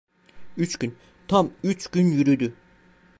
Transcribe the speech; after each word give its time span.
Üç 0.57 0.77
gün, 0.77 0.95
tam 1.27 1.49
üç 1.63 1.87
gün 1.87 2.05
yürüdü… 2.11 2.53